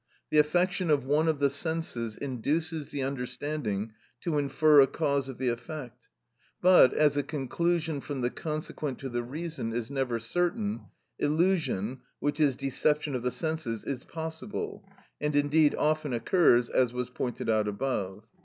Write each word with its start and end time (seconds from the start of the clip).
The 0.31 0.39
affection 0.39 0.89
of 0.89 1.05
one 1.05 1.27
of 1.27 1.37
the 1.37 1.49
senses 1.51 2.17
induces 2.17 2.89
the 2.89 3.03
understanding 3.03 3.93
to 4.21 4.39
infer 4.39 4.81
a 4.81 4.87
cause 4.87 5.29
of 5.29 5.37
the 5.37 5.49
effect, 5.49 6.09
but, 6.59 6.91
as 6.91 7.17
a 7.17 7.21
conclusion 7.21 8.01
from 8.01 8.21
the 8.21 8.31
consequent 8.31 8.97
to 8.97 9.09
the 9.09 9.21
reason 9.21 9.71
is 9.73 9.91
never 9.91 10.17
certain, 10.17 10.85
illusion, 11.19 11.99
which 12.19 12.39
is 12.39 12.55
deception 12.55 13.13
of 13.13 13.21
the 13.21 13.29
senses, 13.29 13.85
is 13.85 14.03
possible, 14.03 14.83
and 15.21 15.35
indeed 15.35 15.75
often 15.75 16.13
occurs, 16.13 16.67
as 16.67 16.91
was 16.91 17.11
pointed 17.11 17.47
out 17.47 17.67
above. 17.67 18.25